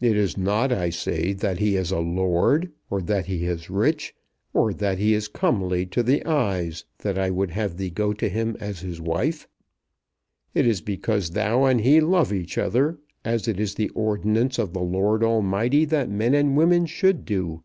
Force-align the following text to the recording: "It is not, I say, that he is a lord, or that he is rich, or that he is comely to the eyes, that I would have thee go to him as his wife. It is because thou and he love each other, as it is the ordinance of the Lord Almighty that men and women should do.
"It 0.00 0.16
is 0.16 0.36
not, 0.36 0.72
I 0.72 0.90
say, 0.90 1.32
that 1.32 1.60
he 1.60 1.76
is 1.76 1.92
a 1.92 2.00
lord, 2.00 2.72
or 2.90 3.00
that 3.02 3.26
he 3.26 3.46
is 3.46 3.70
rich, 3.70 4.12
or 4.52 4.72
that 4.74 4.98
he 4.98 5.14
is 5.14 5.28
comely 5.28 5.86
to 5.86 6.02
the 6.02 6.26
eyes, 6.26 6.84
that 6.98 7.16
I 7.16 7.30
would 7.30 7.52
have 7.52 7.76
thee 7.76 7.88
go 7.88 8.12
to 8.14 8.28
him 8.28 8.56
as 8.58 8.80
his 8.80 9.00
wife. 9.00 9.46
It 10.54 10.66
is 10.66 10.80
because 10.80 11.30
thou 11.30 11.66
and 11.66 11.82
he 11.82 12.00
love 12.00 12.32
each 12.32 12.58
other, 12.58 12.98
as 13.24 13.46
it 13.46 13.60
is 13.60 13.76
the 13.76 13.90
ordinance 13.90 14.58
of 14.58 14.72
the 14.72 14.82
Lord 14.82 15.22
Almighty 15.22 15.84
that 15.84 16.10
men 16.10 16.34
and 16.34 16.56
women 16.56 16.84
should 16.84 17.24
do. 17.24 17.62